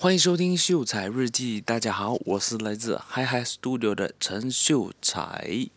[0.00, 5.68] 欢迎收听秀才日记，大家好，我是来自 Hyhy Studio 的陈秀才。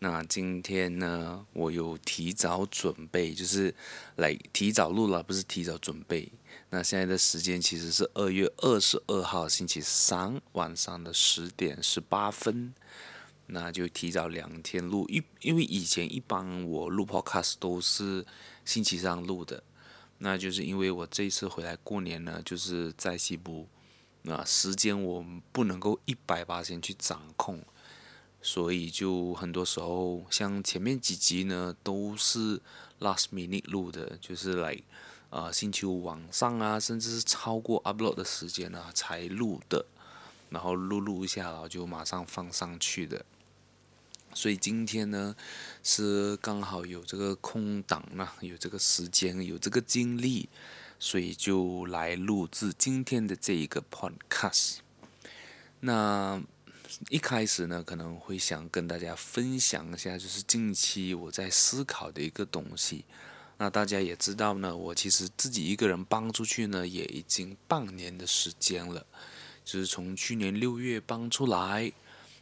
[0.00, 3.74] 那今天呢，我有提早准备，就是
[4.16, 6.30] 来提早录了，不是提早准备。
[6.68, 12.74] 那现在的时间其实是二月二十二号星期三晚上的十点十八分，
[13.46, 15.06] 那就提早两天录。
[15.08, 18.26] 因因为以前一般我录 Podcast 都是
[18.66, 19.62] 星期三录的。
[20.18, 23.68] 那就是因为我这一次回来过年呢，就是在西部，
[24.22, 27.62] 那时间我不能够一百八先去掌控，
[28.42, 32.60] 所以就很多时候像前面几集呢都是
[32.98, 34.72] last minute 录的，就是来
[35.30, 39.86] 啊、呃、星期五晚上啊，甚至是超过 upload 的时间啊才录的，
[40.50, 43.24] 然后录录一下，然后就马上放上去的。
[44.38, 45.34] 所以今天呢，
[45.82, 50.48] 是刚好有这个空档呢，有这个时间，有这个精力，
[51.00, 54.76] 所以就来录制今天的这一个 podcast。
[55.80, 56.40] 那
[57.08, 63.04] 一开始呢，可能会想跟大家分享一下，就是近期我在思考的一个东西。
[63.56, 69.04] 那大家也知道呢，我其实自己一个人搬出去呢，也已经半年的时间了，
[69.64, 71.92] 就是从去年六月搬出来，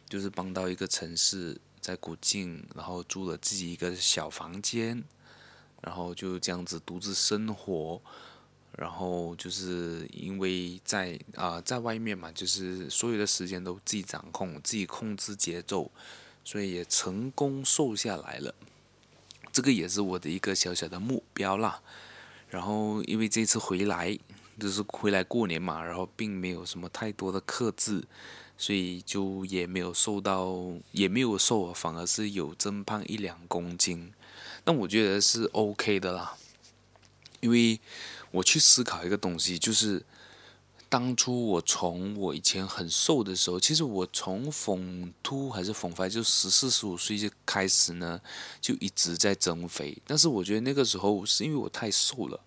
[0.07, 1.59] 就是搬到一个城市。
[1.87, 5.01] 在古晋，然后租了自己一个小房间，
[5.81, 8.01] 然后就这样子独自生活，
[8.73, 15.89] 然后就是因为在啊、在外面嘛，就是所有的时间都自己掌控，自己控制节奏，
[16.43, 18.53] 所以也成功瘦下来了。
[19.53, 21.81] 这个也是我的一个小小的目标啦。
[22.49, 24.19] 然后因为这次回来
[24.59, 28.03] 就是回来过年嘛，然后并没有什么太多的克制。
[28.57, 30.57] 所以就也没有瘦到，
[30.91, 34.11] 也没有瘦，反而是有增胖一两公斤，
[34.65, 36.35] 那我觉得是 OK 的啦。
[37.39, 37.79] 因为
[38.31, 40.03] 我去思考一个东西，就是
[40.89, 48.19] 当初我从我以前很瘦的时候，其实我从 Form 2还是 Form 5，就十四十五岁就开始呢，
[48.59, 50.01] 就一直在增肥。
[50.07, 52.39] 但是我觉得那个时候是因为我太瘦了，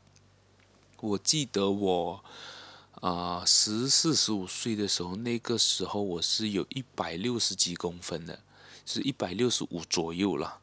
[1.00, 2.24] 我记得我。
[3.00, 8.40] 啊，十四十五岁的时候，那个时候我是有一百六十几公分的，
[8.84, 10.58] 是一百六十五左右了。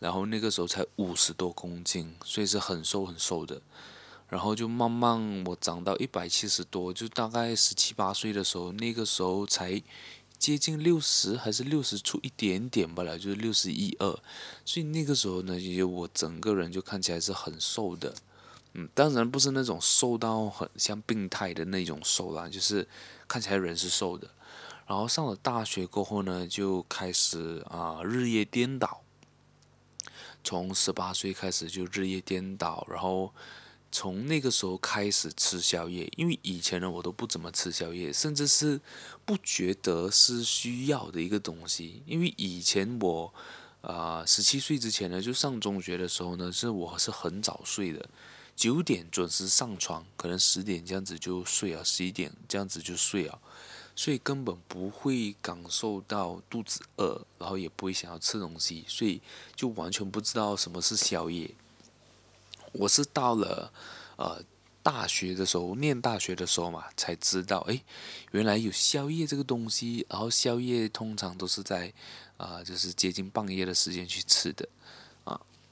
[0.00, 3.62] 然后那个时候才五十多公斤，所以是很瘦很瘦的。
[4.28, 9.80] 然后就慢慢我长到一百七十多，就大概十七八岁的时候，那个时候才
[10.36, 14.18] 接近六十，还是六十出一点点吧了，就是六十一二。
[14.64, 18.12] 所以那个时候呢，也我整个人就看起来是很瘦的。
[18.74, 22.86] 嗯，当然不是那种瘦到很像病态的那种瘦啦，就是
[23.26, 24.28] 看起来人是瘦的。
[24.86, 29.02] 然后上了大学过后呢，就开始啊日夜颠倒。
[30.44, 33.34] 从十八岁开始就日夜颠倒，然后
[33.92, 38.80] 从那个时候开始吃宵夜，因为以前呢我都不怎么吃宵夜，甚至是
[39.26, 42.02] 不觉得是需要的一个东西。
[42.06, 43.34] 因为以前我
[43.82, 48.08] 啊十七岁之前呢，就上中学的时候呢，是我是很早睡的。
[48.58, 53.38] 九点准时上床，可能十点这样子就睡啊，十一点这样子就睡啊，
[53.94, 59.22] 所以根本不会感受到肚子饿，然后也不会想要吃东西，所以
[59.54, 61.48] 就完全不知道什么是宵夜。
[62.72, 63.72] 我是到了
[64.16, 64.42] 呃
[64.82, 67.80] 大学的时候，念大学的时候嘛，才知道，诶，
[68.32, 71.94] 原来有宵夜这个东西，然后宵夜通常都是在
[72.38, 74.68] 啊、就是接近半夜的时间去吃的。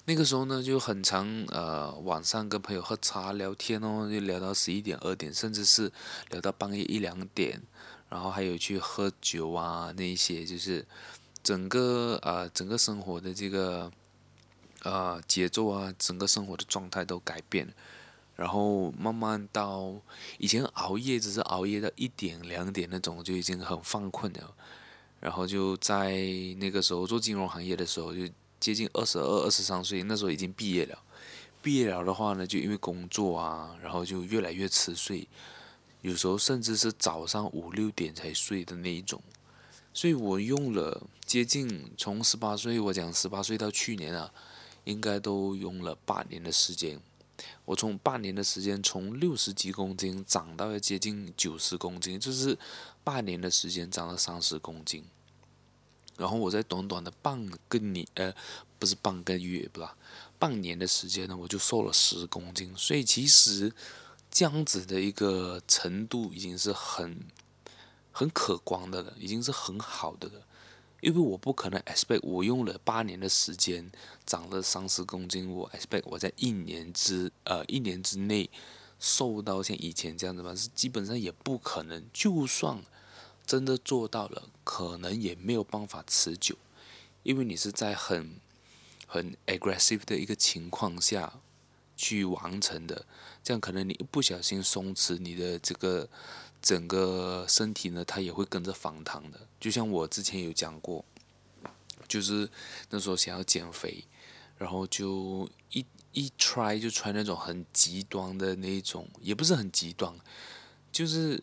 [0.09, 5.91] 那个时候呢，就很常呃晚上跟朋友喝茶聊天哦，就聊到十一点、二点，甚至是
[6.31, 7.61] 聊到半夜一两点，
[8.09, 10.87] 然后还有去喝酒啊，那一些就是
[11.43, 13.91] 整个呃整个生活的这个
[14.85, 17.75] 呃节奏啊，整个生活的状态都改变，
[18.37, 19.93] 然后慢慢到
[20.39, 24.55] 以前熬夜只是熬夜到一点两点那种就已经很犯困了，
[25.19, 26.13] 然后就在
[26.59, 28.21] 那个时候做金融行业的时候就。
[28.59, 30.99] 接近二十二、二十三岁，那时候已经毕业了。
[31.63, 35.29] 毕业了的话呢，就因为工作啊，然后就越来越迟睡，
[36.01, 39.21] 有时候甚至是早上五六点才睡的那一种。
[39.93, 44.33] 所以我用了接近从十八岁，我讲十八岁到去年啊，
[44.85, 47.01] 应该都用了八年的时间。
[47.65, 52.57] 我从半年的时间，从六十几公斤长到了接近九十公斤，就是
[53.03, 55.05] 半年的时间长了三十公斤。
[56.19, 58.35] 然后我在短短的半个年，呃，
[58.79, 59.95] 不是半个月，不啦，
[60.39, 62.73] 半年的时间呢，我就瘦了十公斤。
[62.77, 63.73] 所以其实
[64.31, 67.21] 这样子的一个程度已经是很
[68.13, 70.43] 很可观的了，已经是很好的了。
[71.03, 73.93] 因为我不可能 expect 我用了八年的时间
[74.25, 78.49] 长了三十公斤，我 expect 我在一年之呃一年之内
[78.99, 80.55] 瘦到像以前这样子吧？
[80.55, 82.03] 是基本上也不可能。
[82.15, 82.83] 就算
[83.47, 86.57] 真的做到了，可能也没有办法持久，
[87.23, 88.41] 因为你是在很
[89.07, 91.41] 很 aggressive 的一个情况下
[91.97, 93.07] 去完成的。
[93.43, 96.09] 这样可能你一不小心松弛，你的这个
[96.61, 99.47] 整个身体呢，它也会跟着反弹的。
[99.61, 101.05] 就像我之前有讲过，
[102.09, 102.51] 就是
[102.91, 104.05] 那时候想要减肥，
[104.59, 105.87] 然后就一。
[106.13, 110.19] 一 try 就 try 那种很极端的那种，也不是很极端，
[110.91, 111.39] 就是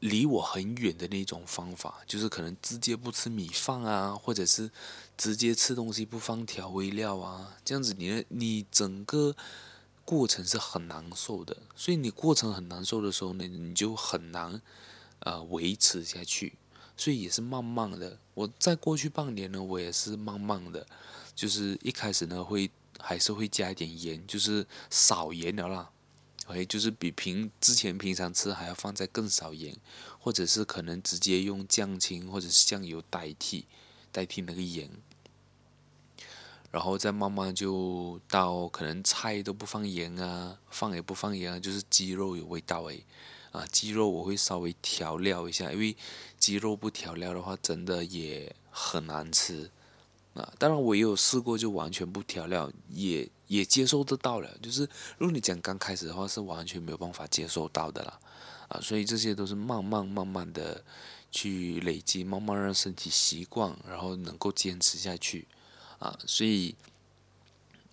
[0.00, 4.70] 离我很远的那种方法，就是可能直接不吃米饭啊，或者是
[5.16, 9.34] 直接吃东西不放调味料啊，这样子你你整个
[10.04, 14.60] 过程是很难受的，所以你过程很难受的时候呢，你就很难
[15.20, 16.54] 呃维持下去，
[16.96, 18.18] 所以也是慢慢的。
[18.34, 20.86] 我在过去半年呢，我也是慢慢的，
[21.34, 22.70] 就是一开始呢会。
[23.02, 25.90] 还是会加一点盐，就是少盐的啦。
[26.50, 29.76] OK，就是比平之前平常吃还要放在更少盐，
[30.18, 33.66] 或者是可能直接用酱青或者是酱油代替
[34.10, 34.90] 代替那个盐，
[36.72, 43.04] 然后再慢慢就到可能菜都不放盐啊，放也不放盐啊，就是鸡肉有味道诶，
[43.52, 45.96] 啊，鸡肉我会稍微调料一下，因为
[46.36, 49.70] 鸡肉不调料的话，真的也很难吃。
[50.34, 54.48] 啊，当然我也有试过，就完全不调料，也也接受得到了。
[54.62, 54.82] 就是
[55.18, 58.20] 如果你讲刚开始的话，是完全没有办法接受到的啦。
[58.68, 60.84] 啊，所以这些都是慢慢慢慢的
[61.32, 65.48] 去累积，慢慢让身体习惯，然后能够坚持下去。
[65.98, 66.76] 啊，所以，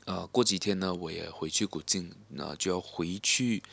[0.06, 3.64] 呃，过几天呢，我也回去古晋，那就要回去，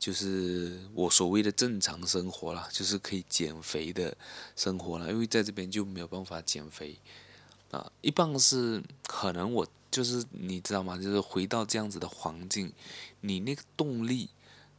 [0.00, 4.16] 就是我所谓的正常生活了，就是可以减肥的
[4.56, 6.98] 生活了，因为在这边就没有办法减肥。
[7.72, 10.96] 啊，一般是可能我就是你知道吗？
[10.96, 12.72] 就是回到这样子的环境，
[13.22, 14.28] 你那个动力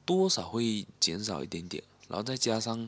[0.05, 2.87] 多少会减少一点点，然后再加上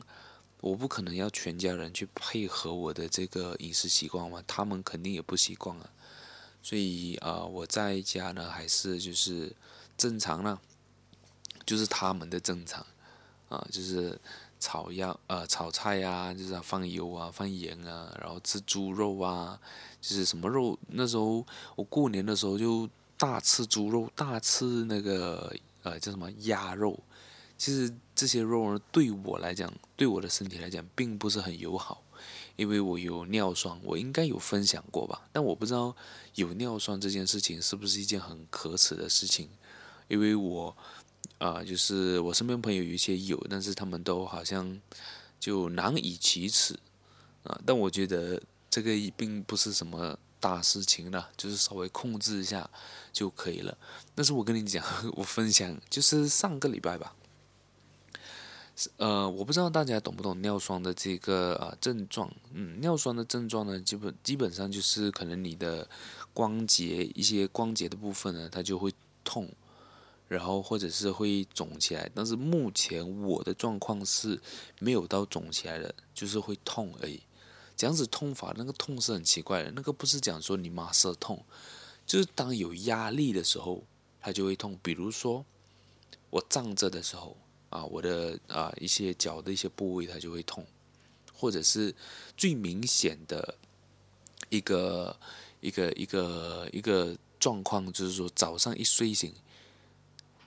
[0.60, 5.90] 我不可能要全家人去配合我的这个饮食习惯嘛，他们肯定也不习惯啊，
[6.62, 9.54] 所以啊，我在家呢还是就是
[9.98, 10.58] 正常呢，
[11.66, 12.86] 就是他们的正常
[13.48, 14.18] 啊，就是。
[14.58, 19.58] 炒药呃炒菜呀、啊，就是放油啊，放盐啊，然后吃猪肉啊，
[20.00, 20.78] 就是什么肉？
[20.88, 21.44] 那时候
[21.74, 26.98] 我过年的时候就大吃猪肉，大吃那个呃叫什么鸭肉。
[27.58, 32.02] 其实这些肉呢，对我来讲，对我的身体来讲，并不是很友好，
[32.56, 35.22] 因为我有尿酸，我应该有分享过吧？
[35.32, 35.94] 但我不知道
[36.34, 39.48] 有尿酸这件事情是不是一件很可耻的事情，
[40.08, 40.76] 因为我。
[41.38, 44.80] 啊、就是我身边朋友有一些有，但是他们都好像
[45.38, 46.74] 就难以启齿
[47.42, 47.60] 啊。
[47.66, 48.40] 但我觉得
[48.70, 52.68] 这个并不是什么大事情了，就是稍微控制一下
[53.12, 53.76] 就可以了。
[54.14, 54.82] 但是我跟你讲，
[55.14, 57.14] 我分享就是上个礼拜吧，
[58.96, 62.30] 呃，我不知道大家懂不懂尿酸的这个呃症状。
[62.52, 65.86] 嗯，尿酸的症状呢，基本基本上就是可能你的
[66.32, 68.90] 关节一些关节的部分呢，它就会
[69.22, 69.46] 痛。
[70.28, 74.40] 然后或者是会肿起来，但是目前我的状况是
[74.80, 77.22] 没有到肿起来的，就是会痛而已。
[77.76, 81.44] 这样子痛法，那个痛是很奇怪的，那个不是讲说你马上痛，
[82.06, 83.84] 就是当有压力的时候，
[84.20, 84.76] 它就会痛。
[84.82, 85.44] 比如说
[86.30, 87.36] 我站着的时候
[87.70, 90.66] 啊，我的啊一些脚的一些部位它就会痛，
[91.32, 91.94] 或者是
[92.36, 93.54] 最明显的
[94.48, 95.16] 一个
[95.60, 99.32] 一个一个一个状况，就是说早上一睡醒。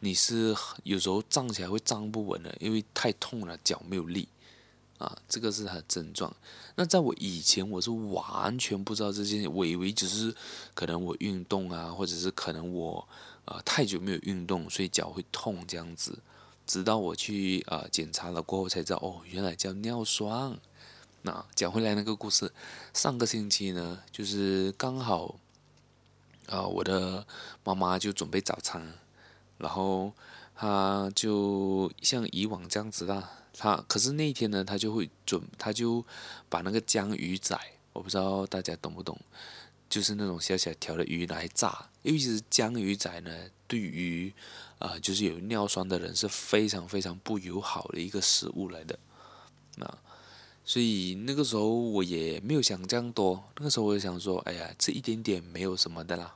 [0.02, 4.28] 你是有时候站起来会站不稳的，因为太痛了，脚没有力，
[4.98, 6.34] 啊，这个是它的症状。
[6.76, 10.34] 那在我以前，我是完全不知道这些，我以为只是
[10.74, 13.06] 可能我运动啊，或者是可能我
[13.44, 16.18] 啊太久没有运动，所以脚会痛这样子。
[16.66, 20.58] 直到我去啊检查了过后，才知道哦，原来叫尿酸。
[21.24, 22.54] 那讲回来那个故事，
[22.94, 25.36] 上个星期呢，就是刚好
[26.48, 27.28] 啊，我的
[27.66, 28.94] 妈妈就准备早餐。
[29.60, 30.12] 然后
[30.56, 36.04] 他就像以往这样子啦，他可是那一天呢，他就会准，他就
[36.50, 37.56] 把那个江鱼仔，
[37.94, 39.20] 我不知道大家懂不懂，
[39.88, 43.32] 就是那种小小条的鱼来炸，因为其实江鱼仔呢，
[43.68, 44.34] 对于
[44.80, 48.98] 啊、就是有尿酸的人是非常非常不友好的一个食物来的，
[49.76, 49.98] 那
[50.64, 56.34] 所以那个时候我也没有想这样多，那个时候我就想说，哎呀，吃一点点没有什么的啦，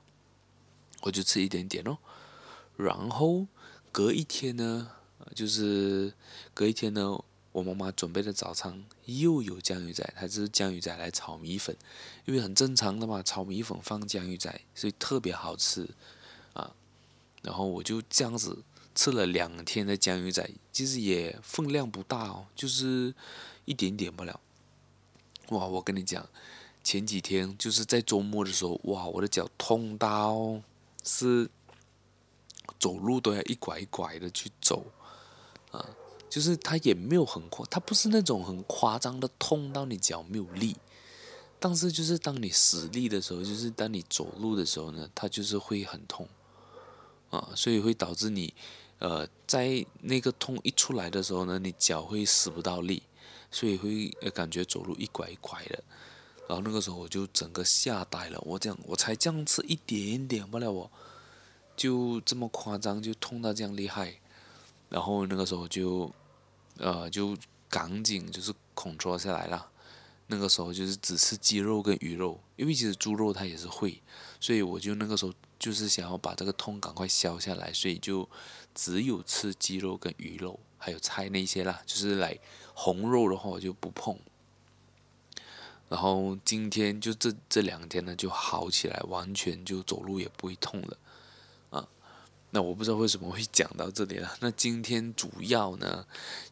[1.03, 1.97] 我就吃一点点哦。
[2.75, 3.47] 然后
[3.91, 4.91] 隔一天呢，
[5.35, 6.13] 就是
[6.53, 11.75] 隔一天呢，我妈妈准备的早餐又有江鱼仔，它是江鱼仔来炒米粉，
[12.25, 15.87] 因为很正常的嘛，炒米粉放江鱼仔，所以特别好吃
[16.53, 16.73] 啊。
[17.43, 18.63] 然后我就这样子
[18.95, 23.13] 吃了两天的江鱼仔，其实也分量不大哦，就是
[23.65, 24.39] 一点点不了。
[25.49, 26.27] 哇，我跟你讲，
[26.83, 30.61] 前几天就是在周末的时候，哇，我的脚痛到
[31.03, 31.49] 是
[32.83, 34.85] 走路都要一拐一拐的去走，
[35.71, 35.79] 啊，
[36.29, 40.75] 就是它也没有很夸，它不是那种很夸张的痛到你脚没有力，
[41.59, 46.27] 但是就是当你使力的时候，就是当你走路的时候呢，它就是会很痛，
[47.29, 48.53] 啊，所以会导致你。
[48.99, 53.03] 呃，在那个痛一出来的时候呢，你脚会使不到力，
[53.51, 55.83] 所以会感觉走路一拐一拐的。
[56.47, 60.89] 然后那个时候我就整个吓呆了，我这样我才这样吃一点点不了，我
[61.75, 64.15] 就这么夸张，就痛到这样厉害。
[64.89, 66.11] 然后那个时候就，
[66.77, 67.35] 呃，就
[67.69, 69.69] 赶紧就是孔戳下来了。
[70.27, 74.01] 那个时候就是只吃鸡肉跟鱼肉，因为其实猪肉它也是会，
[74.39, 78.27] 所以我就那个时候就是想要把这个痛赶快消下来，所以就
[78.73, 82.39] 只有吃鸡肉跟鱼肉，还有菜那些啦，就是来
[82.73, 84.17] 红肉的话我就不碰。
[85.89, 90.97] 然后今天就这这两天呢就好起来，完全就走路也不会痛了。
[92.55, 94.37] 那我不知道为什么会 讲到这里了。
[94.39, 96.05] 那今天主要呢，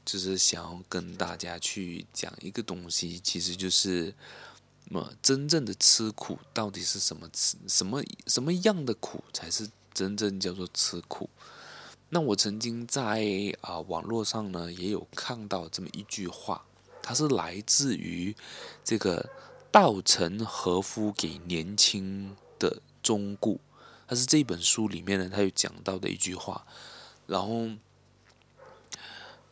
[0.04, 4.16] 就是想要跟大家去讲一个东西，其实就是，
[4.86, 7.56] 么真正的吃苦到底是什么吃？
[7.68, 11.30] 什么什么样的苦才是真正叫做吃苦？
[12.10, 13.24] 那我曾经在
[13.62, 16.66] 啊、网络上呢也有看到这么一句话，
[17.04, 18.36] 它是来自于
[18.84, 19.30] 这个
[19.72, 23.60] 稻盛和夫给年轻的忠告。
[24.12, 26.66] 他是这本书里面呢，他有讲到的一句话，
[27.28, 27.70] 然后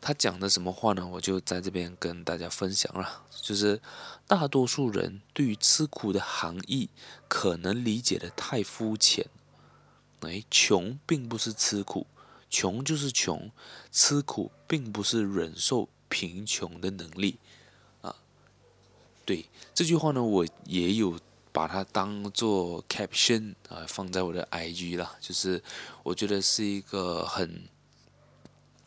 [0.01, 1.08] 他讲的什么话呢？
[1.08, 3.24] 我就在这边跟大家分享了。
[3.42, 3.82] 就是
[4.28, 6.89] 大多数人对于吃苦的含义
[7.30, 9.25] 可能理解的太肤浅。
[10.20, 12.06] 哎，穷并不是吃苦，
[12.50, 13.50] 穷就是穷，
[13.94, 17.38] 吃苦并不是忍受贫穷的能力
[18.01, 18.13] 啊。
[19.24, 21.18] 对，这句话呢，我也有。
[21.51, 25.62] 把它当做 caption 啊，放在我的 IG 啦，就是
[26.03, 27.68] 我觉得是一个很、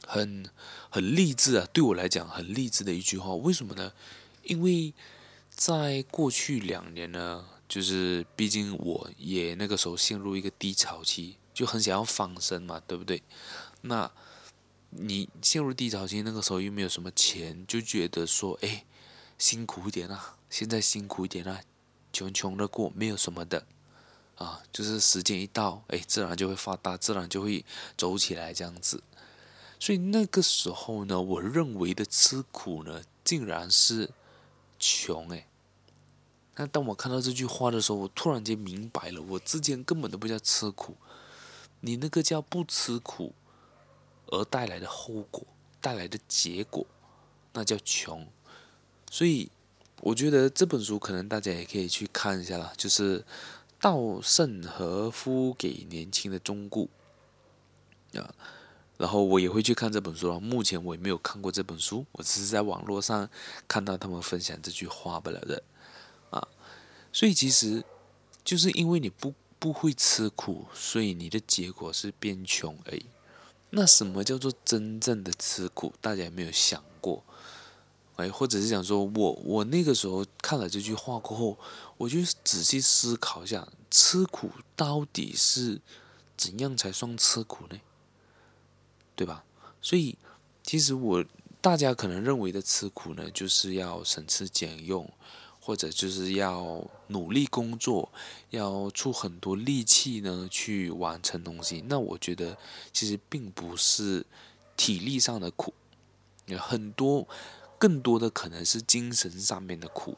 [0.07, 0.45] 很、
[0.89, 3.35] 很励志啊，对我来讲很励志的一句话。
[3.35, 3.93] 为什么呢？
[4.45, 4.95] 因为
[5.51, 13.23] 在过去两年呢，就是毕竟我也那个时候陷入一个低潮期，就很想要放生嘛，对不对？
[13.83, 14.11] 那
[14.91, 18.85] 你陷入低潮期，那个时候又没有什么钱，就觉得说，哎，
[19.39, 21.61] 辛苦一点啊，现在辛苦一点啊。
[22.13, 23.67] 穷穷的过，没有什么的，
[24.37, 27.65] 啊，就是时间一到，哎，自然就会发达，自然就会
[27.97, 29.03] 走起来这样子。
[29.81, 34.11] 所以那个时候呢，我认为的吃苦呢，竟然是
[34.79, 35.47] 穷哎。
[36.57, 40.97] 那当我看到这句话的时候，我突然间明白了，我之前根本都不叫吃苦，
[41.81, 43.33] 你那个叫不吃苦
[44.27, 45.47] 而带来的后果，
[45.81, 46.87] 带来的结果，
[47.55, 48.29] 那叫穷。
[49.11, 49.51] 所以。
[50.03, 53.25] 我觉得这本书可能大家也可以去看一下啦，就是
[53.81, 56.91] 稻盛和夫给年轻的忠固
[58.15, 58.35] 啊。
[58.99, 63.29] 然后我也会去看这本书，目前我也没有看过这本书，我只是在网络上
[63.69, 65.63] 看到他们分享这句话不了的
[66.31, 66.49] 啊。
[67.13, 67.85] 所以其实
[68.45, 73.07] 就是因为你不不会吃苦，所以你的结果是变穷而已。
[73.71, 75.93] 那什么叫做真正的吃苦？
[76.01, 76.83] 大家有没有想？
[78.17, 81.59] 哎，或者是想说，我我那个时候看了这句话过后，
[81.97, 85.81] 我就仔细思考一下，吃苦到底是
[86.37, 87.81] 怎样才算吃苦呢？
[89.17, 89.45] 对吧？
[89.81, 90.19] 所以，
[90.63, 91.25] 其实我
[91.63, 95.11] 大家可能认为的吃苦呢，就是要省吃俭用，
[95.59, 98.13] 或者就是要努力工作，
[98.51, 101.83] 要出很多力气呢去完成东西。
[101.89, 102.59] 那我觉得
[102.93, 104.27] 其实并不是
[104.77, 105.73] 体力上的苦，
[106.45, 107.27] 有很多。
[107.83, 110.17] 更多的可能是精神上面的苦，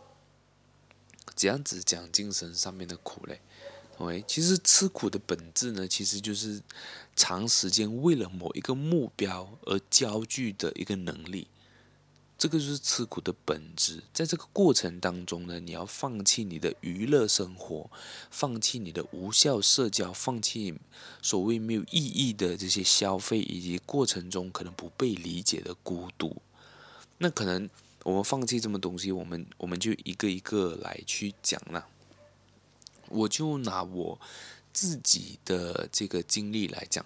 [1.34, 3.40] 怎样子讲精神上面的苦嘞
[3.96, 6.60] ，OK，其实吃苦的本质呢，其实就是
[7.16, 11.48] 长时间为了某一个目标而焦聚的一个能力，
[12.36, 14.02] 这个就是吃苦的本质。
[14.12, 17.90] 在这个过程当中呢，你要放弃你的娱乐生活，
[18.30, 20.74] 放弃你的无效社交，放弃
[21.22, 26.42] 所谓没有意义的这些消费，以及过程中可能不被理解的孤独。
[27.18, 27.68] 那可能
[28.02, 31.86] 我们放弃这么东西，我们我们就一个一个来去讲了。
[33.08, 34.18] 我就拿我
[34.72, 37.04] 自己的这个经历来讲，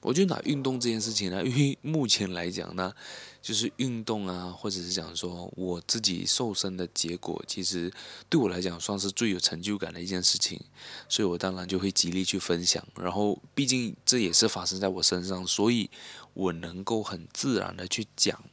[0.00, 2.94] 我就拿运动这件事情呢，因为 目前来讲呢，
[3.42, 7.90] 就是运动啊，或者是讲说我自己瘦身的结果，其实
[8.28, 10.60] 对我来讲算是最有成就感的一件事情，
[11.08, 12.86] 所以我当然就会极力去分享。
[12.96, 15.90] 然后，毕竟这也是发生在我身上，所以
[16.34, 18.44] 我能够很自然的去讲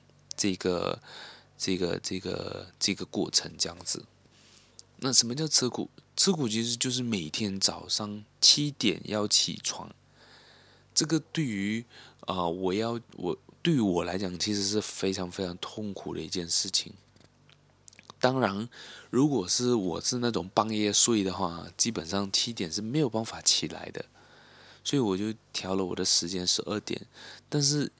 [0.41, 0.99] 这个、
[1.55, 4.03] 这个、这个、这个过程这样子。
[4.97, 5.87] 那什么叫吃苦？
[6.15, 9.93] 吃苦其实就是每天早上七点要起床。
[10.95, 11.85] 这个对于
[12.21, 16.91] 啊、我要我对于我来讲，其实是非常非常痛苦的一件事情。
[18.19, 18.67] 当然，
[19.11, 24.05] 如果是我是那种半夜睡的话，基本上七点是没有办法起来的。
[24.83, 27.05] 所以我就调了我的时间十二点，
[27.47, 27.91] 但是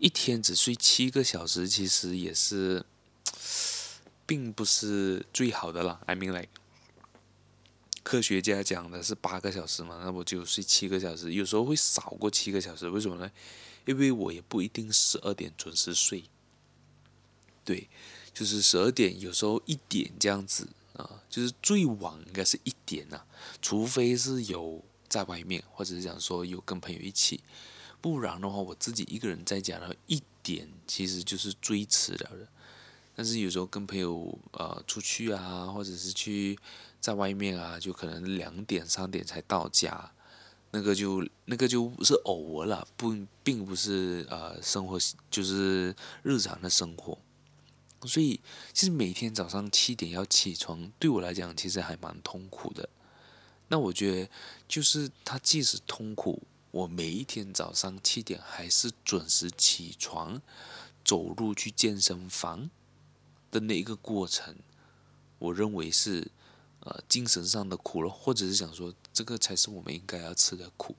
[0.00, 2.84] 一天只睡七个小时，其实也是。
[4.26, 6.50] 并不是最好的啦，I mean like，
[8.04, 13.28] 科学家讲的是八个小时嘛，那我就睡七个小时，有时候会少过七个小时，为什么呢？
[13.86, 16.22] 因为我也不一定十二点准时睡，
[17.64, 17.88] 对，
[18.32, 23.20] 就是十二点，有时候一点这样子啊，就是最晚应该是一点呐，
[23.60, 27.40] 除非是有在外面，或者是讲说有跟朋友一起，
[28.00, 32.48] 不然的话，我自己一个人在家的一点其实就是最迟了的。
[33.14, 36.58] 但是有时候跟朋友呃出去啊，或者是去
[37.00, 40.10] 在外面啊，就可能两点三点才到家，
[40.70, 44.98] 那个就那个就是偶尔了，不并不是呃生活
[45.30, 47.18] 就是日常的生活，
[48.06, 48.40] 所以
[48.72, 52.88] 其实每天早上七点要起床，对我来讲其实还蛮痛苦的。
[53.68, 54.30] 那我觉得
[54.66, 60.40] 就是它即使痛苦，我每一天早上七点还是准时起床，
[61.04, 62.70] 走路去健身房。
[63.52, 64.54] 的那一个过程，
[65.40, 66.30] 我认为是
[66.84, 70.94] 呃精神上的苦了，或者是想说这个才是我们应该要吃的苦，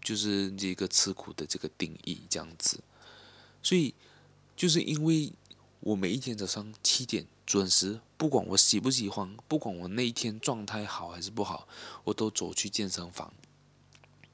[0.00, 2.84] 就是这个吃苦的这个定义这样子。
[3.64, 3.96] 所以
[4.54, 5.32] 就是因为
[5.80, 11.66] 我每一天早上七点准时，不管我喜不喜欢，不管我那一天状态好还是不好，
[12.04, 13.34] 我都走去健身房。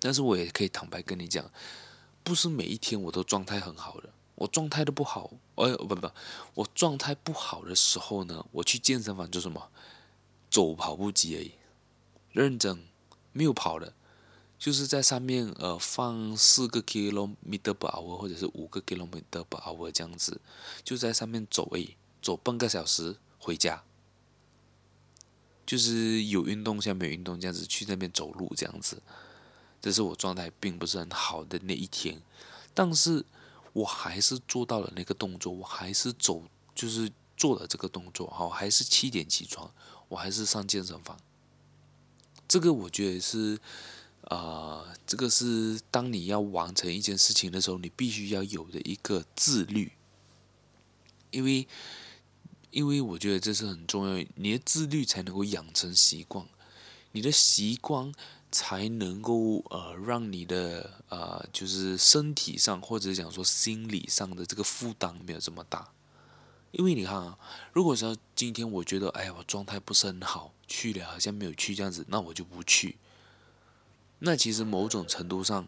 [0.03, 1.51] 但是我也可以坦白跟你讲，
[2.23, 4.11] 不是每一天我都状态很好的。
[4.35, 6.11] 我状态都不好，哎，不不，
[6.55, 9.71] 我状态不好的时候呢，我去健身房做什么？
[10.51, 11.53] 走跑步机而已，
[12.33, 12.83] 认真，
[13.33, 13.95] 没有跑的，
[14.59, 20.41] 就是在上面呃放四个 kilometer per hour 或者是五个 kilometer per hour 这样子，
[20.83, 23.85] 就在上面走而已，走半个小时回家，
[25.65, 29.01] 就是有运动像没有运动这样子去那边走路这样子，
[29.83, 32.23] 这是我状态并不是很好的那一天，
[32.73, 33.27] 但是。
[33.75, 36.43] 我还是做到了那个动作，我还是走，
[36.75, 39.73] 就是做了这个动作，好，还是七点起床，
[40.11, 41.19] 我还是上健身房。
[42.47, 43.59] 这个我觉得是，
[44.25, 44.37] 啊、
[44.85, 49.93] 呃，这个是当你要完成一件事情的时候，你必须要有的一个自律。
[51.31, 51.67] 因为，
[52.73, 56.47] 因为我觉得这是很重要，你的自律才能够养成习惯，
[57.13, 58.13] 你的习惯。
[58.53, 65.89] 才能够呃让你的呃就是身体上或者讲说心理上的这个负担没有这么大，
[66.73, 67.39] 因为你看啊，
[67.73, 72.99] 如果说今天我觉得哎呀我状态不是很好，去了好像没有去这样子，那我就不去。
[74.19, 75.67] 那其实某种程度上，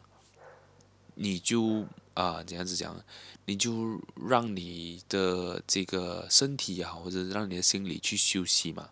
[1.15, 3.03] 你就啊这样子讲，
[3.47, 8.91] 你就让你的这个身体也好，或者让你的心理去休息嘛。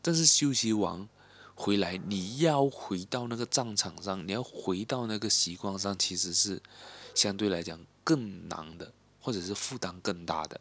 [0.00, 1.08] 但是休息完。
[1.58, 6.62] 回来，你要回到那个战场上，你要回到那个习惯上，其实是
[7.14, 10.60] 相对来讲更难的，或者是负担更大的。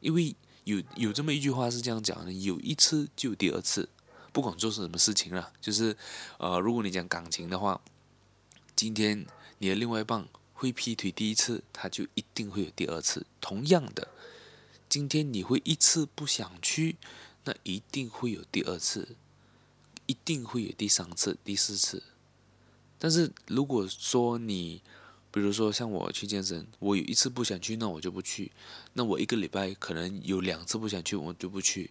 [0.00, 3.86] 因为有有这么一句话是这样讲的：有一次就第二次，
[4.32, 5.94] 不管做什么事情了，就是
[6.38, 7.78] 呃，如果你讲感情的话，
[8.74, 9.26] 今天
[9.58, 13.26] 你的另外一半会劈腿第一次，他就一定会有第二次。
[13.38, 14.08] 同样的，
[14.88, 16.96] 今天你会一次不想去，
[17.44, 19.16] 那一定会有第二次。
[20.06, 22.02] 一定会有第三次、第四次，
[22.98, 24.82] 但是如果说你，
[25.30, 28.52] 比如说像我去健身，我有一次不想去，那我就不去。
[28.92, 31.90] 那我一个礼拜可能有两次不想去，我就不去。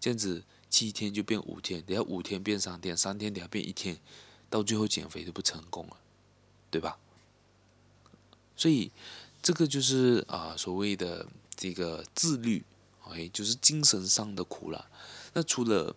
[0.00, 3.98] 这样子七天就变五天，等下五天变三天，三天等下变一天，
[4.48, 5.96] 到最后减肥都不成功了，
[6.70, 6.98] 对吧？
[8.56, 8.90] 所以
[9.42, 12.64] 这个就是啊、所谓的这个自律，
[13.08, 14.90] 哎，就是精神上的苦了。
[15.32, 15.94] 那除了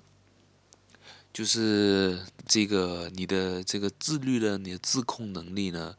[1.34, 5.98] 就是这个你的这个自律的，你的自控能力呢，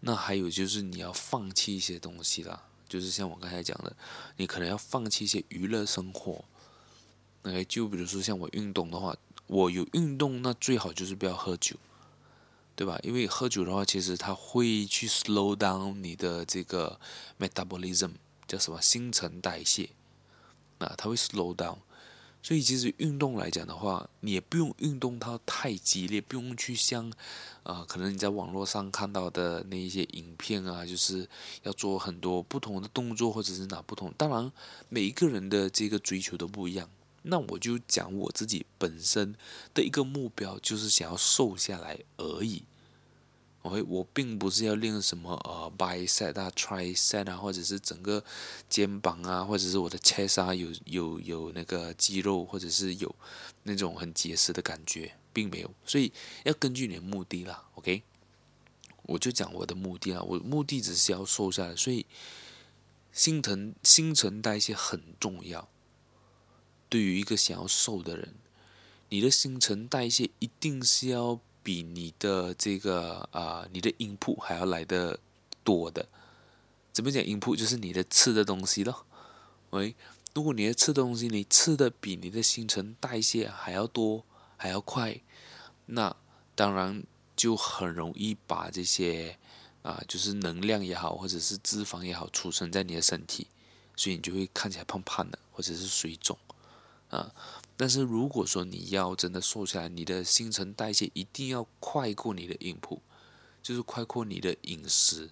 [0.00, 3.94] 那还有就是你要放弃一些东西啦，就是像我刚才讲的，
[4.36, 6.44] 你可能要放弃一些娱乐生活。
[7.42, 9.16] 哎，就比如说像我运动的话，
[9.48, 11.76] 我有运动，那最好就是不要喝酒。
[12.76, 12.96] 对吧？
[13.02, 17.00] 因为喝酒的话，其实它会去 slow down 你的这个
[17.40, 18.12] metabolism，
[18.46, 19.90] 叫什么新陈代谢
[20.78, 21.78] 啊，它会 slow down。
[22.42, 27.12] 所以其实运动来讲的话，你也不用运动到太激烈，不用去像，
[27.64, 31.28] 呃，可能你在网络上看到的那一些影片啊，就是
[31.64, 34.12] 要做很多不同的动作，或者是哪不同。
[34.16, 34.50] 当然，
[34.88, 36.88] 每一个人的这个追求都不一样。
[37.22, 39.34] 那我就讲我自己本身
[39.74, 42.62] 的一个目标，就是想要瘦下来而已。
[43.68, 48.22] 我并不是要练什么呃 bicep 啊、tricep 啊，或者是整个
[48.68, 53.14] 肩膀啊，或者是我的 chest 啊，有有有那个肌肉，或者是有
[53.62, 55.70] 那种很结实的感觉，并没有。
[55.84, 56.12] 所以
[56.44, 57.68] 要根据你的目的啦。
[57.74, 58.02] OK，
[59.02, 60.22] 我就讲我的目的啦。
[60.22, 62.06] 我目的只是要瘦下来，所以
[63.12, 65.68] 新陈新陈代谢很重要。
[66.88, 68.34] 对于一个想要瘦的人，
[69.10, 75.20] 你的新陈代谢一定是要比你的这个啊、你的 input 还要来得
[75.62, 76.08] 多的。
[76.94, 79.04] 怎么讲 input 就是你的吃的东西咯。
[79.68, 79.94] 喂，
[80.32, 84.24] 如果你的吃东西你吃的比你的新陈代谢还要多
[84.56, 85.20] 还要快，
[85.84, 86.16] 那
[86.54, 87.04] 当然
[87.36, 89.38] 就很容易把这些
[89.82, 93.46] 啊、就是能量也好，或者是脂肪也好，储存在你的身体，
[93.94, 96.38] 所以你就会看起来胖胖的，或者是水肿。
[97.10, 97.30] 啊，
[97.78, 102.98] 但是如果说你要真的瘦下来，你的新陈代谢一定要快过你的饮食
[103.62, 105.30] 就是快过你的饮食。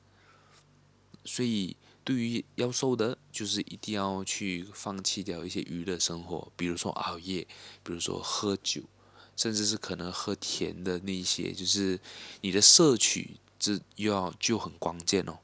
[1.25, 7.45] 所以对于要瘦的，就是一定要去放弃掉一些娱乐生活，比如说熬夜，
[7.83, 8.83] 比如说喝酒，
[9.37, 11.99] 甚至是可能喝甜的那些，就是
[12.43, 15.41] 你的摄取这又要就很关键哦。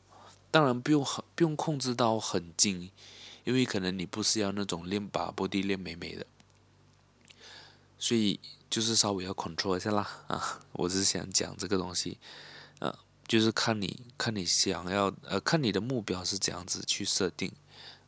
[0.53, 2.93] 当然不用很不用控制到很精。
[3.45, 6.25] 因为可能你不是要那种练把 body 练美美的，
[8.03, 10.61] 所以就是稍微要 control 一下啦啊！
[10.75, 12.19] 我只是想讲这个东西，
[12.81, 17.53] 啊，就是看你看你想要呃，看你的目标是怎样子去设定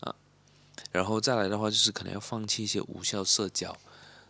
[0.00, 0.12] 啊，
[0.90, 3.78] 然后再来的话就是可能要放弃一些无效社交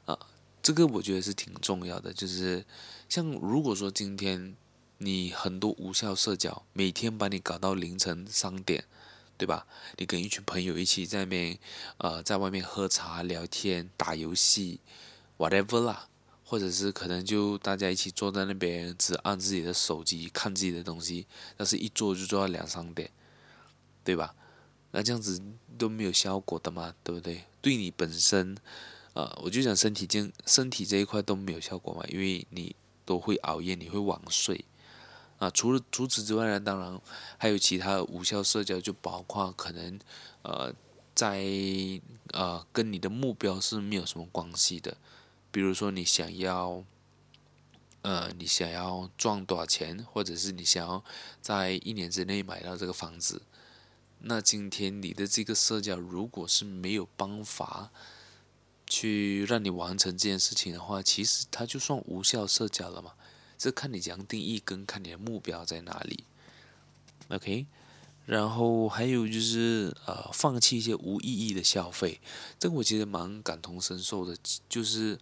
[0.04, 0.18] 啊，
[0.62, 2.66] 这个我觉得是挺重要的，就是
[3.08, 4.54] 像如果说今天
[4.98, 8.84] 你很多无效社交，每天把你搞到凌晨三点。
[9.36, 9.66] 对吧？
[9.96, 11.58] 你跟一群朋友一起在那边，
[11.98, 14.78] 呃，在外面喝茶、聊天、打游戏
[15.38, 16.08] ，whatever 啦，
[16.44, 23.10] 或者是可能就大家一起坐在那边，只按自己的手机看自己的东西，但是一坐就坐到两三点，
[24.04, 24.34] 对吧？
[24.92, 25.42] 那这样子
[25.76, 27.44] 都没有效果的嘛，对不对？
[27.60, 28.56] 对你本身，
[29.14, 34.64] 呃，我就讲身体健身体这一块都没有效果嘛，因为你都会熬夜，你会晚睡。
[35.38, 37.00] 啊，除了除此之外呢，当然
[37.36, 39.98] 还有其他无效社交，就包括可能，
[40.42, 40.72] 呃，
[41.12, 41.44] 在
[42.32, 44.96] 呃跟你的目标是没有什么关系的，
[45.54, 46.82] 比如说你想要，
[48.02, 51.04] 呃，你想要赚多少钱，或者是你想要
[51.40, 53.42] 在一年之内买到这个房子，
[54.18, 57.92] 那今天你的这个社交如果是没有办法
[58.88, 63.12] 去让你完成这件事情的话，其实它就算无效社交了嘛。
[63.56, 66.24] 这看你怎样定义，跟看你的目标在哪里
[67.28, 67.66] ，OK，
[68.26, 72.20] 然后还有就是呃，放弃一些无意义的消费，
[72.58, 74.36] 这个我其实蛮感同身受的。
[74.68, 75.16] 就是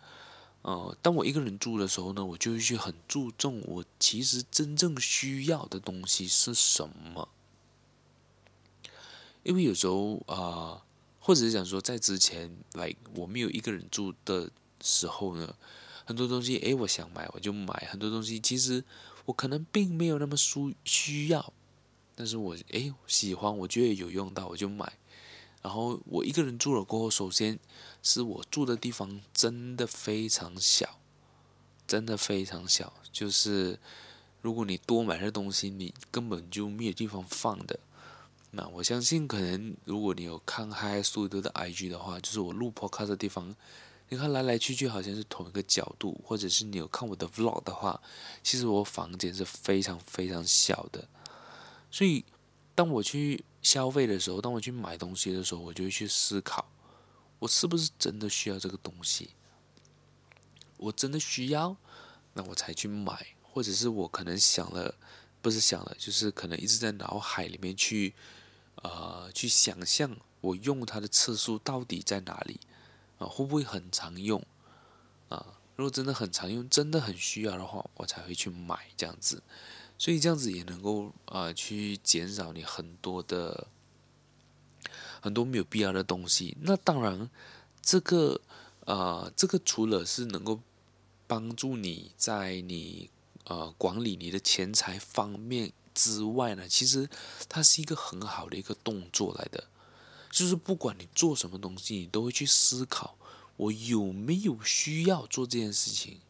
[0.62, 7.29] 呃，当我一个人住的时候呢，我就会去很注重我其实真正需要的东西是什么。
[9.42, 10.83] 因为有时候啊、
[11.20, 15.55] 或者是讲说在之前来我没有一个人住的时候呢。
[16.05, 17.87] 很多东西，诶，我想买我就买。
[17.88, 18.83] 很多东西其实
[19.25, 21.53] 我可能并没有那么需需要，
[22.16, 24.92] 但是我诶喜欢，我觉得有用到我就买。
[25.62, 27.57] 然后我一个人住了过后，首先
[28.02, 30.98] 是我住的地方真的非常小，
[31.86, 32.92] 真的非常小。
[33.12, 33.78] 就是
[34.40, 37.78] 如果你多买的东西，你根本就没有地方放的。
[38.50, 43.54] 那我相信，可能如果你有看嗨苏德的 IG 的话，就是我录 Podcast 的地方。
[44.08, 47.98] 你看来来去去好像是同一个角度，或者是你有看我的 vlog 的话，
[48.42, 51.08] 其实我房间是非常非常小的。
[51.90, 52.22] 所以
[52.74, 56.70] 当我去消费的时候，当我去买东西的时候，我就会去思考，
[57.42, 59.31] 我是不是真的需要这个东西？
[60.76, 61.76] 我真的需要，
[62.35, 64.94] 那我才去买，或者是我可能想了，
[65.40, 68.14] 不是想了，就是可能一直在脑海里面去，
[68.76, 72.61] 呃，去想象我用它的次数到底在哪里。
[73.18, 74.44] 啊，会不会很常用？
[75.28, 79.42] 啊，如果真的很常用，真的很需要的话，我才会去买这样子。
[79.98, 83.66] 所以这样子也能够啊，去减少你很多的
[85.22, 86.54] 很多没有必要的东西。
[86.61, 87.30] 那当然，
[87.80, 88.38] 这个
[88.85, 90.61] 啊，这个除了是能够
[91.26, 93.08] 帮助你在你
[93.44, 97.08] 呃管理你的钱财方面之外呢，其实
[97.48, 99.64] 它是一个很好的一个动作来的。
[100.30, 103.16] 就是不管你做什么东西，你都会去思考，
[103.56, 106.20] 我有没有需要做这件事情，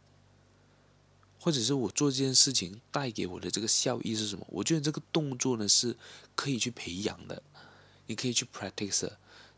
[1.39, 4.45] 或者是我做这件事情带给我的这个效益是什么？
[4.51, 5.97] 我觉得这个动作呢是
[6.35, 7.41] 可以去培养的，
[8.07, 9.11] 你可以去 practice。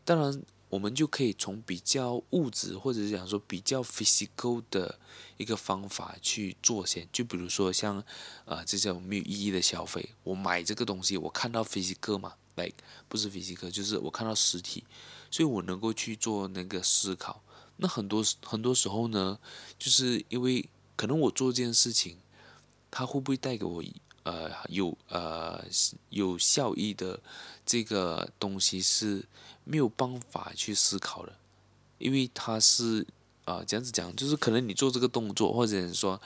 [0.03, 0.43] 当然。
[0.67, 4.99] 我们就可以从比较物质，或者是讲说比较 physical 的
[5.37, 8.03] 一个方法去做先，就比如说像，啊、
[8.57, 10.09] 呃，这种没有意义的消费。
[10.23, 12.75] 我买这个东西，我看到 physical 嘛，like
[13.07, 14.83] 不是 physical，就是我看到实体，
[15.31, 17.41] 所以我能够去做那个思考。
[17.77, 19.39] 那很多很多时候呢，
[19.79, 22.17] 就是因为可能我做这件事情，
[22.91, 23.83] 它会不会带给我？
[24.25, 25.63] 呃，有呃
[26.09, 27.21] 有效益的
[27.63, 29.23] 这个东西是
[29.63, 31.37] 没有办法去思考的，
[31.99, 33.05] 因为它是
[33.43, 36.19] 啊、呃、这样子讲，就是可能你做这个动作，或者说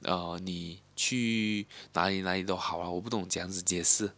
[0.00, 4.10] 呃你去哪里哪里都好啊，我不懂这样子解释，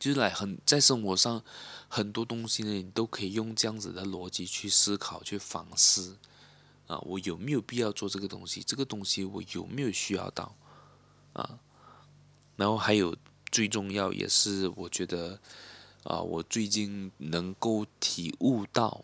[0.00, 1.40] 就是来很在生活上
[1.86, 6.18] 很多东西呢，你都可以用这样子的逻辑去思考、去反思
[6.88, 8.60] 啊、我有没有必要做这个东西？
[8.64, 10.56] 这个东西我有没有需要到
[11.34, 11.60] 啊？
[12.60, 13.16] 然后还有
[13.50, 15.40] 最重要也是我觉得
[16.04, 19.02] 啊，我最近能够体悟到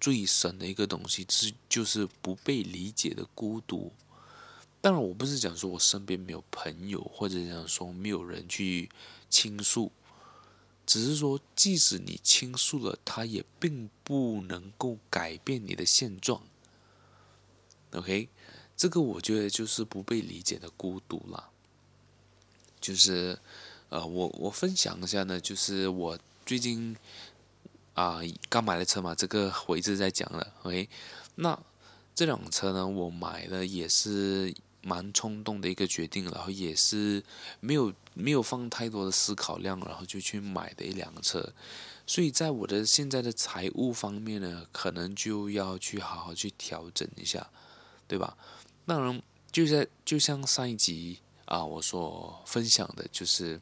[0.00, 3.92] 最深的一个东西，是就是不被理解的孤独。
[4.80, 8.90] 当然，我不是讲说我身边没有朋友，或者讲说没有人去
[9.30, 9.92] 倾诉，
[10.84, 16.42] 只是说即使你倾诉了，它也并不能够改变你的现状。
[17.92, 18.28] OK，
[18.76, 21.50] 这个我觉得就是不被理解的孤独了。
[22.80, 23.36] 就是，
[23.88, 26.96] 呃，我我分享一下呢，就是我最近
[27.94, 30.88] 啊刚买了车嘛，这个我一直在讲了，OK，
[31.36, 31.58] 那
[32.14, 37.22] 这辆车呢，我买了也是蛮冲动的一个决定，然后也是
[37.60, 41.52] 没有没有放太多的思考量，然后就去买的一辆车，
[42.06, 47.50] 所以在我的现在的财务方面呢，可能就要去好好去调整一下，
[48.06, 48.36] 对吧？
[48.86, 51.18] 当然，就在就像上一集。
[51.46, 53.60] 啊，我所分享的就是，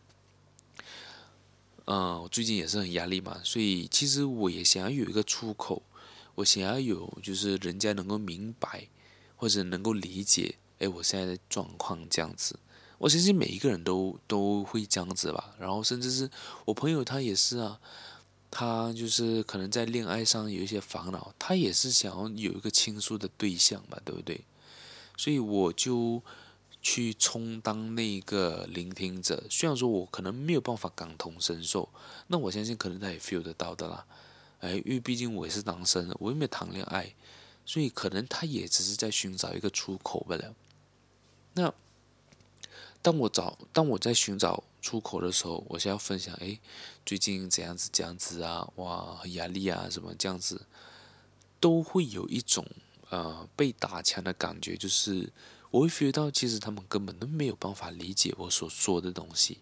[1.85, 5.83] 嗯，我最近也是很压力嘛，所以其实我也想要有一个出口，
[6.37, 8.88] 我想要有就是人家能够明白
[9.37, 12.59] 或者能够理解，哎，我现在的状况这样子。
[12.97, 16.31] 我相信每一个人都都会这样子吧，然后甚至是
[16.64, 17.79] 我朋友他也是啊，
[18.51, 24.40] 他就是可能在恋爱上有一些烦恼，他也是想要有一个倾诉的对象吧，对不对？
[25.18, 26.23] 所以我就。
[26.87, 31.88] 去充当那个聆听者，虽然说我可能没有办法感同身受，
[32.27, 34.07] 那我相信可能他也 feel 得到的啦。
[34.61, 37.14] 哎，因为毕竟我也是单身，我又没有谈恋爱，
[37.64, 40.55] 所以可能他也只是在寻找一个出口罢了。
[41.55, 41.73] 那
[43.01, 46.61] 当我找，当我在寻找出口的时候，我想要分享，哎，
[47.07, 50.66] 最近怎样子，这样子啊，哇，压力啊，什么这样子，
[51.59, 52.66] 都会有一种
[53.09, 55.33] 呃被打枪的感觉，就是。
[55.74, 59.58] 我会 feel 到，其实他们根本都没有办法理解我所说的东西，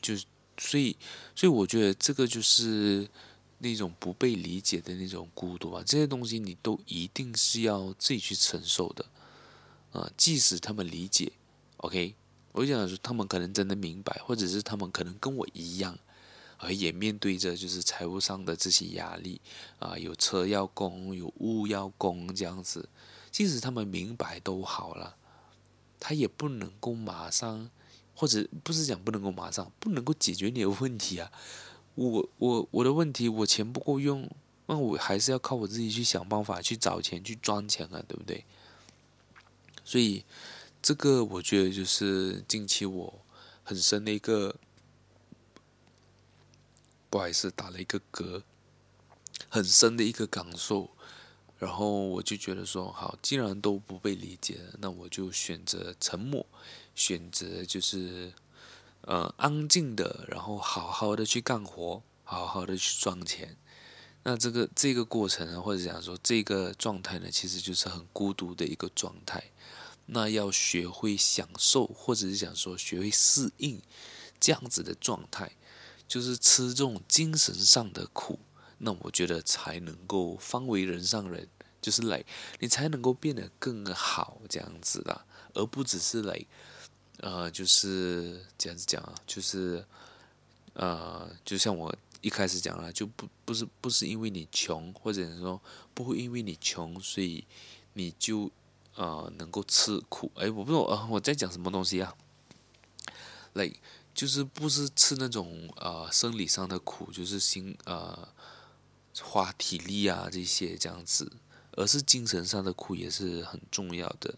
[0.00, 0.16] 就
[0.56, 0.96] 所以，
[1.36, 3.06] 所以我觉得这个就是
[3.58, 5.82] 那种不被理解的那种孤独吧。
[5.84, 9.04] 这些东西你都一定是要自己去承受的，
[9.92, 11.30] 啊，即使他们理解
[11.76, 12.14] ，OK，
[12.52, 15.98] 我就想说他们可能真的明白，或者是他们可能跟我一样，
[16.56, 19.42] 而也面对着就是财务上的这些压力
[19.78, 22.88] 啊，有车要供，有物要供这样子。
[23.34, 25.16] 即使他们明白都好了，
[25.98, 27.68] 他也不能够马上，
[28.14, 31.32] 或者不是讲不能够马上，不能够解决你的问题啊。
[31.96, 34.30] 我我我的问题，我钱不够用，
[34.66, 38.44] 那我还是要靠我自己去想办法去找钱去赚钱啊，对不对？
[39.84, 40.24] 所以
[40.80, 43.20] 这个我觉得就是近期我
[43.64, 44.54] 很深的一个，
[47.10, 48.44] 不好意思，打了一个嗝，
[49.48, 50.90] 很深的一个感受。
[51.64, 56.44] 然后我就觉得说，好，既然都不被理解，那我就选择沉默，
[56.94, 58.34] 选择就是，
[59.00, 63.56] 呃，安静的，然后好好的去干活，好好的去赚钱。
[64.24, 69.42] 那这个这个过程呢，或者讲说这个状态呢，其实就是很孤独的一个状态。
[70.04, 73.80] 那要学会享受，或者是讲说学会适应
[74.38, 75.52] 这样子的状态，
[76.06, 78.38] 就是吃这种精神上的苦。
[78.78, 81.48] 那我觉得才能够方为人上人，
[81.84, 82.24] 就是来
[82.60, 86.46] 你才能够变得更好这样子的，而不只是来，
[87.18, 89.84] 呃，就是这样子讲啊，就是，
[90.72, 95.60] 呃，就像我一开始讲了，就不不是不是因为你穷，或者说
[95.92, 97.44] 不会因为你穷，所以
[97.92, 98.50] 你就
[98.94, 100.32] 呃能够吃苦。
[100.36, 102.14] 哎，我不懂啊，我在讲什么东西啊
[103.52, 103.78] 累
[104.14, 108.26] 就是不是吃那种呃生理上的苦，就是心呃
[109.20, 111.30] 花体力啊这些这样子，
[111.76, 114.34] 而是精神上的苦也是很重要的。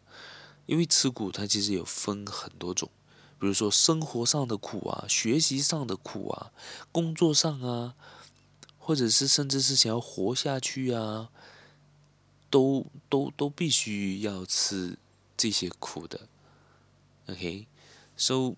[0.66, 2.90] 因为吃苦它其实有分很多种，
[3.38, 6.50] 比如说生活上的苦啊，学习上的苦啊，
[6.90, 7.94] 工作上啊，
[8.78, 11.30] 或者是甚至是想要活下去啊，
[12.50, 14.98] 都都都必须要吃
[15.36, 16.28] 这些苦的。
[17.28, 18.54] OK，so。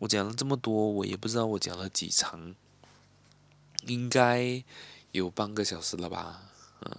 [0.00, 2.54] 我讲了这么多，我也不知道我讲了几长，
[3.84, 4.62] 应该
[5.10, 6.52] 有半个小时了吧，
[6.82, 6.96] 嗯，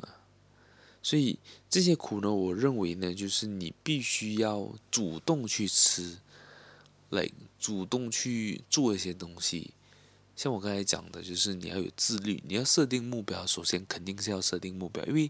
[1.01, 6.17] 所以这些苦呢，我认为呢，就是你必须要主动去吃，
[7.09, 9.73] 来主动去做一些东西。
[10.35, 15.29] 像我刚才讲的，就是你要有自律，你要设定目标，首先肯定是要设定目标，因为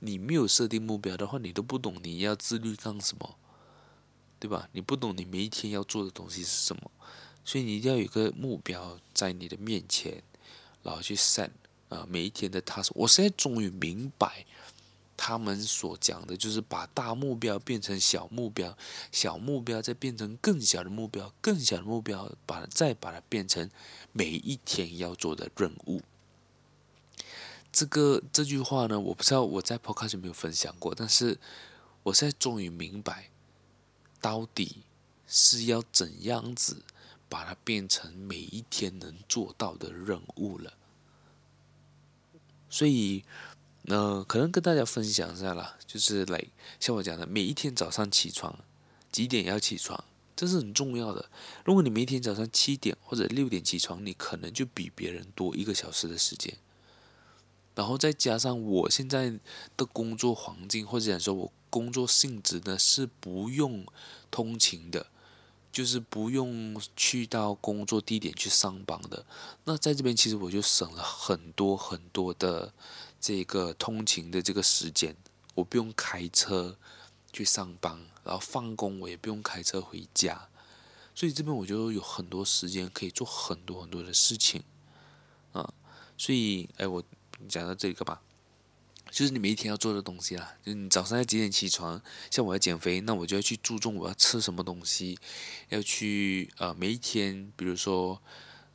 [0.00, 3.36] 你没有设定目标的话，你都不懂你要自律干什么。
[4.40, 4.68] 对吧？
[4.70, 6.88] 你不懂你每一天要做的东西是什么，
[7.44, 10.22] 所以你一定要有个目标在你的面前，
[10.84, 11.50] 然后去上
[11.88, 12.90] 啊每一天的 task。
[12.94, 14.46] 我现在终于明白
[15.18, 18.78] 他们所讲的，就是把大目标变成小目标，
[19.10, 23.68] 小目标再变成更小的目标，更小的目标把再把它变成
[24.12, 26.00] 每一天要做的任务。
[27.72, 31.38] 这个这句话呢，我不知道我在 podcast 有没有分享过，但是
[32.04, 33.30] 我现在终于明白。
[34.20, 34.82] 到底
[35.28, 36.82] 是要怎样子
[37.28, 40.72] 把它变成每一天能做到的任务了？
[42.68, 43.24] 所以，
[43.88, 46.44] 呃，可能跟大家分享一下啦，就是来
[46.78, 48.58] 像我讲的，每一天早上起床
[49.10, 50.04] 几点要起床，
[50.36, 51.28] 这是很重要的。
[51.64, 56.54] 如果你每天早上七点或者六点起床，你可能就比别人多一个小时的时间。
[57.74, 59.38] 然后再加上我现在
[59.76, 61.52] 的工作环境，或者讲说我。
[61.70, 63.84] 工作性质呢是不用
[64.30, 65.06] 通勤的，
[65.70, 69.26] 就是不用去到工作地点去上班的。
[69.64, 72.72] 那在这边其实我就省了很多很多的
[73.20, 75.16] 这个通勤的这个时间，
[75.54, 76.78] 我不用开车
[77.32, 80.48] 去上班，然后放工我也不用开车回家，
[81.14, 84.62] 所以这边我就有很多时间可以做很多很多的事情
[85.52, 85.74] 啊。
[86.16, 87.02] 所以哎，我
[87.48, 88.20] 讲到这里干嘛？
[89.10, 91.98] 就是你每一天要做的东西啦，就是你早上要几点起床？
[92.30, 95.18] 像我要减肥，那我就要去注重我要吃什么东西，
[95.70, 98.20] 要去呃每一天，比如说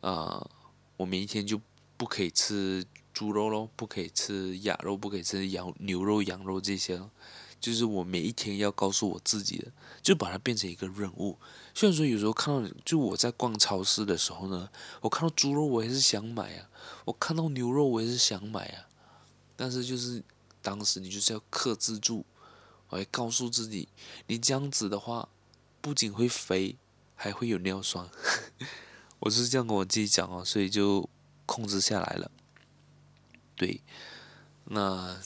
[0.02, 0.50] 呃
[0.98, 1.62] 我每一天就
[1.98, 7.02] 不可以吃猪肉咯，不可以吃鸭肉，不可以吃羊牛肉、羊肉这些，
[7.60, 9.72] 就是我每一天要告诉我自己的，
[10.02, 11.38] 就把它变成一个任务。
[11.74, 14.70] 虽然说有时候看到，就我在逛超市的时候呢，
[15.02, 16.70] 我看到猪肉我也是想买啊，
[17.06, 18.88] 我看到牛肉我也是想买啊。
[19.56, 20.24] 但是就是
[20.62, 22.26] 当时你就是要克制住，
[22.90, 23.88] 我会告诉自己，
[24.28, 25.30] 你这样子的话，
[25.80, 26.76] 不仅会肥，
[27.16, 28.10] 还会有尿酸。
[29.20, 31.08] 我是这样跟我自己讲哦，所以就
[31.46, 32.32] 控制下来了。
[33.56, 33.82] 对，
[34.66, 35.22] 那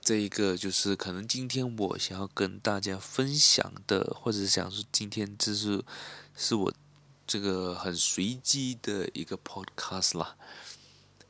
[0.00, 5.84] 这一个就是可能今天我想要跟大家分享的，或者想说今天这是
[6.36, 6.72] 是我
[7.26, 10.36] 这个很随机的一个 podcast 啦，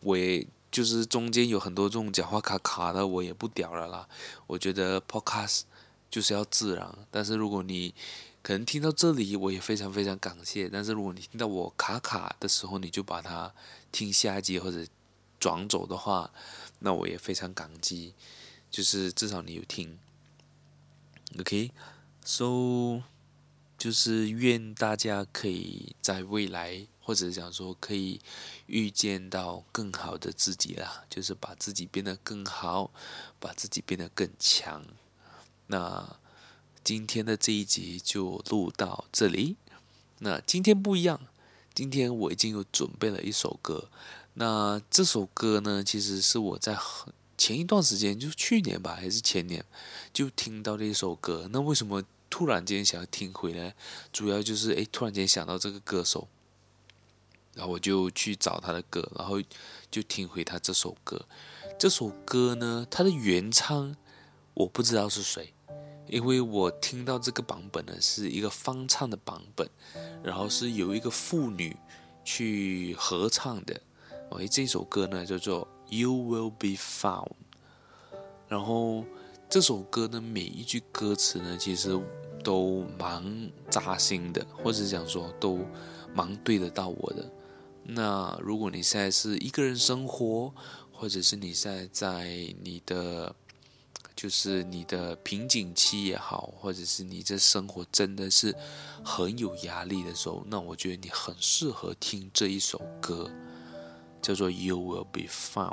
[0.01, 0.47] 我也。
[0.69, 4.07] 就是中间有很多这种讲话卡卡的，我也不屌了啦。
[4.47, 5.63] 我觉得 podcast
[6.11, 7.95] 就是要自然，但是如果你
[8.43, 10.69] 可能听到这里，我也非常非常感谢。
[10.69, 13.55] 但是如果你听到我卡卡的时候，你就把它
[13.91, 14.85] 听下一集或者
[15.47, 16.33] 转走的话，
[16.81, 18.15] 那我也非常感激。
[18.69, 19.97] 就是至少你有听
[21.39, 23.05] ，OK，so。
[23.79, 28.19] 就是愿大家可以在未来，或者讲说可以
[28.65, 32.91] 遇见到更好的自己啦，就是把自己变得更好，
[33.39, 34.83] 把自己变得更强。
[35.67, 36.19] 那
[36.83, 39.57] 今天的这一集就录到这里。
[40.21, 41.21] 那今天不一样，
[41.75, 43.91] 今天我已经有准备了一首歌。
[44.39, 46.79] 那这首歌呢，其实是我在
[47.37, 49.65] 前一段时间，就去年吧，还是前年，
[50.13, 51.49] 就听到的一首歌。
[51.53, 52.03] 那为什么？
[52.29, 53.75] 突然间想要听回来，
[54.13, 56.27] 主要就是诶，突然间想到这个歌手，
[57.55, 59.41] 然后我就去找他的歌，然后
[59.91, 61.25] 就听回他这首歌。
[61.79, 63.95] 这首歌呢，他的原唱
[64.55, 65.55] 我不知道是谁，
[66.09, 69.71] 因为我听到这个版本呢是一个翻唱的版本，
[70.23, 71.77] 然后是由一个妇女
[72.25, 73.81] 去合唱的。
[74.31, 75.67] 诶，这首歌呢叫做
[75.97, 77.29] 《You Will Be Found》，
[78.49, 79.05] 然后。
[79.49, 81.97] 这首歌的每一句歌词呢，其实
[82.43, 85.61] 都蛮扎心的，或者讲说都
[86.13, 87.31] 蛮对得到我的。
[87.85, 90.53] 那如果你现在是一个人生活，
[90.93, 92.25] 或者是你现在在
[92.61, 93.33] 你的
[94.17, 98.53] 就是你的瓶颈期也好，或者是你这生活真的是
[99.05, 103.31] 很有压力的时候，那我觉得你很适合听这一首歌，
[104.27, 105.71] 叫做《You Will Be Found》。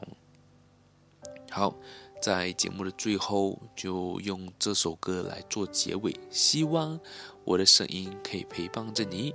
[1.49, 1.75] 好，
[2.21, 6.15] 在节目的最后，就用这首歌来做结尾。
[6.29, 6.99] 希望
[7.45, 9.33] 我的声音可以陪伴着你。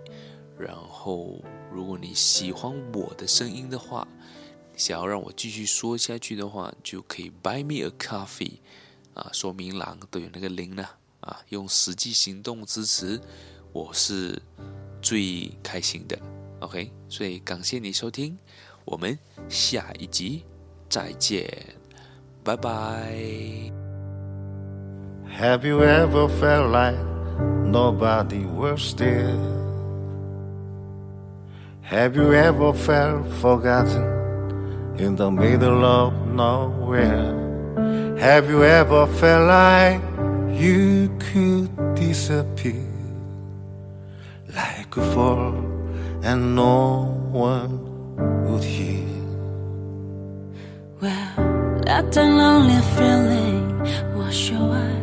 [0.57, 1.43] 然后，
[1.73, 4.07] 如果你喜欢我的声音的话，
[4.77, 8.59] 想要让我继续说下去的话，就可以 buy me a coffee。
[9.15, 10.89] 啊，说明栏都有那个 link 呢，
[11.23, 13.21] 啊，用实际行动支持，
[13.73, 14.41] 我是
[15.03, 16.17] 最开心的。
[16.61, 18.37] OK，所以感谢你收听，
[18.88, 20.44] 我们下一集
[20.90, 21.48] 再见，
[22.44, 23.14] 拜拜。
[25.40, 27.00] Have you ever felt like
[27.66, 29.36] nobody was there?
[31.90, 34.04] Have you ever felt forgotten
[34.98, 37.34] in the middle of nowhere?
[38.20, 40.02] Have you ever felt like
[40.52, 42.86] you could disappear
[44.48, 45.56] like a fall
[46.24, 47.80] and no one
[51.99, 54.99] Well, that lonely feeling wash away.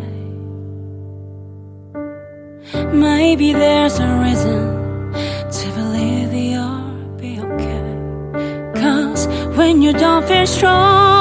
[2.94, 5.12] Maybe there's a reason
[5.52, 8.80] to believe you'll be okay.
[8.80, 9.28] Cause
[9.58, 11.15] when you don't feel strong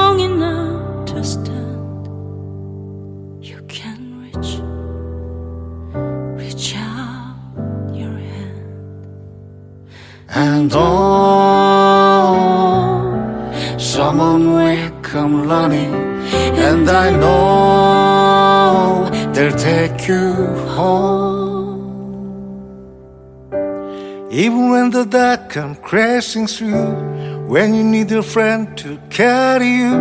[24.95, 29.95] the dark comes crashing through, when you need a friend to carry you,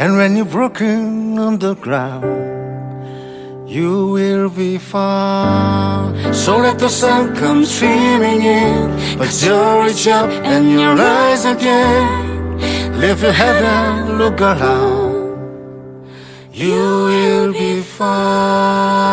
[0.00, 2.54] and when you're broken on the ground
[3.66, 6.36] you will be found.
[6.36, 12.60] So let the sun come streaming in, but you reach up and you'll rise again.
[13.00, 15.04] Lift your head and look around.
[16.52, 19.03] You will be found.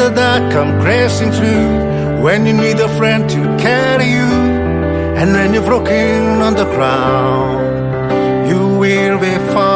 [0.00, 4.32] The dark come crashing through, when you need a friend to carry you,
[5.20, 9.69] and when you're broken on the ground you will be found.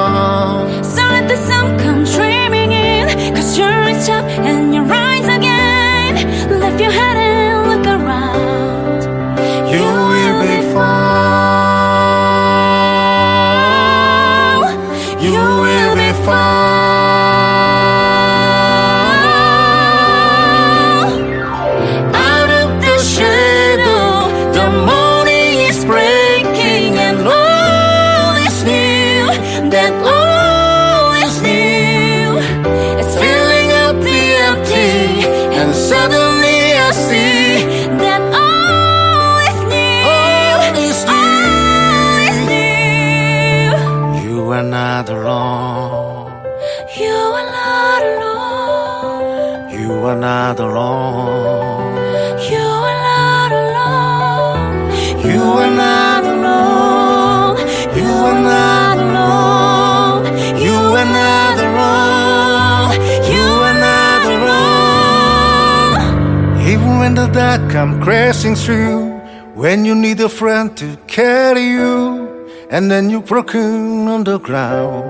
[72.75, 75.07] And then you're broken on the ground,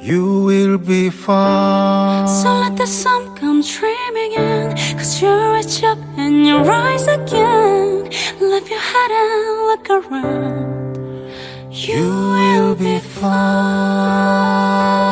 [0.00, 2.26] you will be fine.
[2.26, 8.04] So let the sun come streaming in, cause you reach up and you rise again.
[8.40, 10.96] Lift your head and look around.
[11.70, 15.05] You will be found.